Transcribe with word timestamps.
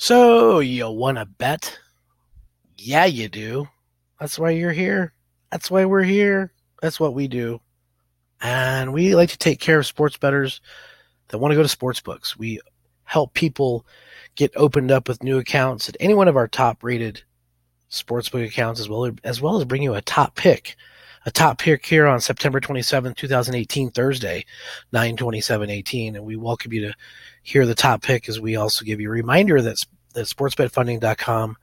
So, 0.00 0.60
you 0.60 0.88
want 0.90 1.18
to 1.18 1.26
bet? 1.26 1.76
Yeah, 2.76 3.04
you 3.04 3.28
do. 3.28 3.66
That's 4.20 4.38
why 4.38 4.50
you're 4.50 4.72
here. 4.72 5.12
That's 5.50 5.72
why 5.72 5.84
we're 5.86 6.04
here. 6.04 6.52
That's 6.80 7.00
what 7.00 7.14
we 7.14 7.26
do. 7.26 7.60
And 8.40 8.92
we 8.92 9.16
like 9.16 9.30
to 9.30 9.38
take 9.38 9.58
care 9.58 9.80
of 9.80 9.86
sports 9.86 10.16
bettors 10.16 10.60
that 11.28 11.38
want 11.38 11.50
to 11.50 11.56
go 11.56 11.62
to 11.64 11.68
sports 11.68 12.00
books. 12.00 12.38
We 12.38 12.60
help 13.02 13.34
people 13.34 13.84
get 14.36 14.52
opened 14.54 14.92
up 14.92 15.08
with 15.08 15.24
new 15.24 15.38
accounts 15.38 15.88
at 15.88 15.96
any 15.98 16.14
one 16.14 16.28
of 16.28 16.36
our 16.36 16.46
top 16.46 16.84
rated 16.84 17.22
sportsbook 17.90 18.46
accounts 18.46 18.78
as 18.78 18.88
well 18.88 19.10
as 19.24 19.40
well 19.40 19.58
as 19.58 19.64
bring 19.64 19.82
you 19.82 19.94
a 19.94 20.02
top 20.02 20.36
pick. 20.36 20.76
A 21.26 21.30
top 21.30 21.58
pick 21.58 21.84
here 21.84 22.06
on 22.06 22.20
September 22.20 22.60
27, 22.60 23.14
2018, 23.14 23.90
Thursday, 23.90 24.44
9 24.92 25.16
27 25.16 25.70
18. 25.70 26.16
And 26.16 26.24
we 26.24 26.36
welcome 26.36 26.72
you 26.72 26.88
to 26.88 26.94
hear 27.42 27.66
the 27.66 27.74
top 27.74 28.02
pick 28.02 28.28
as 28.28 28.40
we 28.40 28.56
also 28.56 28.84
give 28.84 29.00
you 29.00 29.08
a 29.08 29.12
reminder 29.12 29.60
that, 29.62 29.84
that 30.14 30.26
sportsbetfunding.com 30.26 31.56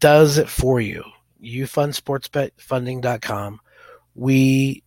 does 0.00 0.38
it 0.38 0.48
for 0.48 0.80
you. 0.80 1.04
You 1.40 1.66
fund 1.66 1.92
sportsbetfunding.com. 1.92 3.60
We 4.14 4.82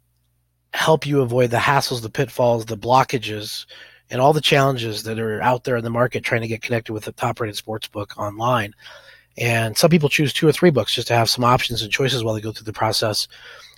help 0.73 1.05
you 1.05 1.22
avoid 1.22 1.52
the 1.52 1.58
hassles, 1.58 2.02
the 2.02 2.09
pitfalls, 2.09 2.66
the 2.66 2.77
blockages, 2.77 3.66
and 4.09 4.19
all 4.19 4.33
the 4.33 4.41
challenges 4.41 5.03
that 5.03 5.19
are 5.19 5.41
out 5.41 5.63
there 5.63 5.77
in 5.77 5.83
the 5.83 5.89
market 5.89 6.23
trying 6.23 6.41
to 6.41 6.47
get 6.47 6.61
connected 6.61 6.94
with 6.94 7.05
the 7.05 7.11
top 7.13 7.39
rated 7.39 7.55
sports 7.55 7.88
book 7.88 8.17
online. 8.17 8.73
And 9.38 9.77
some 9.77 9.90
people 9.90 10.09
choose 10.09 10.34
two 10.34 10.48
or 10.48 10.52
three 10.52 10.71
books 10.71 10.94
just 10.94 11.08
to 11.08 11.16
have 11.16 11.30
some 11.30 11.44
options 11.44 11.81
and 11.81 11.91
choices 11.91 12.23
while 12.23 12.35
they 12.35 12.41
go 12.41 12.52
through 12.52 12.66
the 12.66 12.73
process 12.73 13.27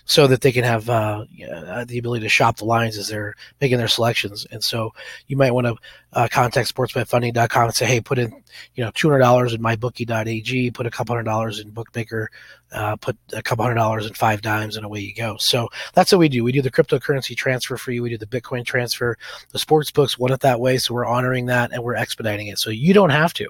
so 0.05 0.27
that 0.27 0.41
they 0.41 0.51
can 0.51 0.63
have 0.63 0.89
uh, 0.89 1.25
uh, 1.49 1.85
the 1.85 1.97
ability 1.97 2.23
to 2.23 2.29
shop 2.29 2.57
the 2.57 2.65
lines 2.65 2.97
as 2.97 3.07
they're 3.07 3.35
making 3.61 3.77
their 3.77 3.87
selections. 3.87 4.45
And 4.51 4.63
so 4.63 4.93
you 5.27 5.37
might 5.37 5.51
want 5.51 5.67
to 5.67 5.75
uh, 6.11 6.27
contact 6.29 6.73
sportsbetfunding.com 6.73 7.65
and 7.65 7.73
say, 7.73 7.85
hey, 7.85 8.01
put 8.01 8.19
in 8.19 8.43
you 8.75 8.83
know 8.83 8.91
$200 8.91 9.53
in 9.53 9.61
mybookie.ag, 9.61 10.71
put 10.71 10.85
a 10.85 10.91
couple 10.91 11.15
hundred 11.15 11.23
dollars 11.23 11.59
in 11.59 11.69
Bookmaker, 11.69 12.29
uh, 12.73 12.95
put 12.97 13.17
a 13.31 13.41
couple 13.41 13.63
hundred 13.63 13.75
dollars 13.75 14.05
in 14.05 14.13
5Dimes, 14.13 14.75
and 14.75 14.85
away 14.85 14.99
you 14.99 15.13
go. 15.13 15.37
So 15.37 15.69
that's 15.93 16.11
what 16.11 16.19
we 16.19 16.29
do. 16.29 16.43
We 16.43 16.51
do 16.51 16.61
the 16.61 16.71
cryptocurrency 16.71 17.35
transfer 17.35 17.77
for 17.77 17.91
you. 17.91 18.03
We 18.03 18.09
do 18.09 18.17
the 18.17 18.25
Bitcoin 18.25 18.65
transfer. 18.65 19.17
The 19.51 19.59
sports 19.59 19.89
books 19.89 20.19
want 20.19 20.33
it 20.33 20.41
that 20.41 20.59
way, 20.59 20.77
so 20.77 20.93
we're 20.93 21.05
honoring 21.05 21.45
that 21.45 21.71
and 21.71 21.83
we're 21.83 21.95
expediting 21.95 22.47
it. 22.47 22.59
So 22.59 22.69
you 22.69 22.93
don't 22.93 23.11
have 23.11 23.33
to. 23.35 23.47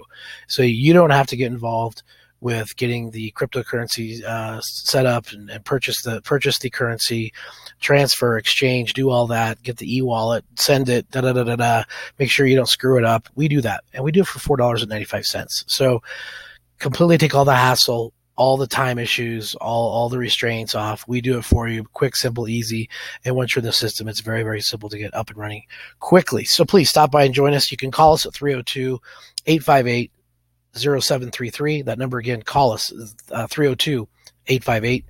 So 0.47 0.61
you 0.61 0.94
don't 0.94 1.09
have 1.09 1.27
to 1.27 1.36
get 1.36 1.52
involved 1.52 2.03
with 2.44 2.75
getting 2.75 3.11
the 3.11 3.31
cryptocurrency 3.31 4.22
uh, 4.23 4.59
set 4.59 5.05
up 5.05 5.31
and, 5.31 5.49
and, 5.49 5.63
purchase 5.63 6.02
the 6.02 6.22
purchase 6.23 6.59
the 6.59 6.69
currency, 6.69 7.33
transfer, 7.80 8.38
exchange, 8.38 8.94
do 8.94 9.09
all 9.09 9.27
that, 9.27 9.63
get 9.63 9.77
the 9.77 9.97
e-wallet, 9.97 10.44
send 10.58 10.89
it, 10.89 11.09
da 11.09 11.21
da 11.21 11.31
da 11.31 11.45
da 11.45 11.55
da. 11.55 11.83
Make 12.19 12.30
sure 12.30 12.45
you 12.45 12.58
don't 12.58 12.67
screw 12.67 12.97
it 12.97 13.05
up. 13.05 13.30
We 13.36 13.47
do 13.47 13.61
that, 13.61 13.86
and 13.94 14.03
we 14.03 14.11
do 14.11 14.21
it 14.21 14.27
for 14.27 14.39
four 14.39 14.58
dollars 14.58 14.81
and 14.81 14.89
ninety 14.89 15.05
five 15.05 15.25
cents. 15.25 15.64
So 15.67 16.03
completely 16.80 17.17
take 17.17 17.33
all 17.33 17.45
the 17.45 17.55
hassle. 17.55 18.14
All 18.36 18.58
the 18.58 18.66
time 18.66 18.97
issues, 18.97 19.53
all, 19.61 19.91
all 19.91 20.09
the 20.09 20.17
restraints 20.17 20.73
off. 20.73 21.08
We 21.08 21.21
do 21.21 21.38
it 21.38 21.45
for 21.45 21.67
you, 21.67 21.83
quick, 21.94 22.16
simple, 22.16 22.49
easy. 22.49 22.89
And 23.23 23.36
once 23.36 23.53
you're 23.53 23.61
in 23.61 23.67
the 23.67 23.71
system, 23.71 24.08
it's 24.08 24.21
very, 24.21 24.41
very 24.41 24.59
simple 24.59 24.89
to 24.89 24.97
get 24.97 25.14
up 25.14 25.30
and 25.30 25.38
running 25.38 25.66
quickly. 25.99 26.44
So 26.44 26.66
please 26.66 26.89
stop 26.89 27.11
by 27.11 27.25
and 27.25 27.33
join 27.36 27.53
us. 27.53 27.69
You 27.69 27.77
can 27.77 27.91
call 27.91 28.14
us 28.14 28.25
at 28.25 28.33
302 28.33 28.99
858 29.45 30.11
0733. 30.75 31.83
That 31.83 31.99
number 31.99 32.17
again, 32.17 32.41
call 32.41 32.71
us 32.71 32.91
uh, 33.31 33.47
302 33.47 34.07
858 34.47 35.05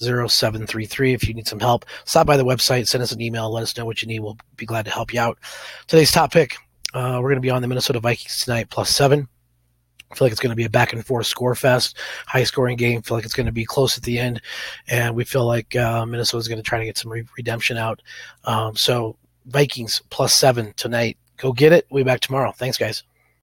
0733 0.00 1.12
if 1.12 1.26
you 1.26 1.34
need 1.34 1.48
some 1.48 1.60
help. 1.60 1.84
Stop 2.04 2.26
by 2.26 2.36
the 2.36 2.44
website, 2.44 2.86
send 2.86 3.02
us 3.02 3.12
an 3.12 3.20
email, 3.20 3.50
let 3.50 3.62
us 3.62 3.76
know 3.76 3.84
what 3.84 4.00
you 4.00 4.08
need. 4.08 4.20
We'll 4.20 4.38
be 4.56 4.66
glad 4.66 4.84
to 4.84 4.90
help 4.90 5.12
you 5.12 5.20
out. 5.20 5.38
Today's 5.88 6.12
top 6.12 6.32
pick 6.32 6.56
uh, 6.94 7.18
we're 7.20 7.28
going 7.28 7.36
to 7.36 7.40
be 7.40 7.50
on 7.50 7.62
the 7.62 7.68
Minnesota 7.68 8.00
Vikings 8.00 8.44
tonight, 8.44 8.70
plus 8.70 8.90
seven. 8.90 9.28
I 10.10 10.14
feel 10.14 10.24
like 10.24 10.32
it's 10.32 10.40
going 10.40 10.52
to 10.52 10.56
be 10.56 10.64
a 10.64 10.70
back 10.70 10.94
and 10.94 11.04
forth 11.04 11.26
score 11.26 11.54
fest, 11.54 11.98
high 12.26 12.44
scoring 12.44 12.78
game. 12.78 12.98
I 12.98 13.00
feel 13.02 13.16
like 13.16 13.26
it's 13.26 13.34
going 13.34 13.46
to 13.46 13.52
be 13.52 13.66
close 13.66 13.98
at 13.98 14.04
the 14.04 14.18
end, 14.18 14.40
and 14.88 15.14
we 15.14 15.24
feel 15.24 15.46
like 15.46 15.76
uh, 15.76 16.06
Minnesota's 16.06 16.48
going 16.48 16.58
to 16.58 16.62
try 16.62 16.78
to 16.78 16.86
get 16.86 16.96
some 16.96 17.12
re- 17.12 17.26
redemption 17.36 17.76
out. 17.76 18.00
Um, 18.44 18.74
so 18.74 19.16
Vikings 19.46 20.02
plus 20.08 20.32
seven 20.32 20.72
tonight. 20.76 21.18
Go 21.36 21.52
get 21.52 21.72
it. 21.72 21.86
We'll 21.90 22.04
be 22.04 22.08
back 22.08 22.20
tomorrow. 22.20 22.52
Thanks, 22.52 22.78
guys. 22.78 23.02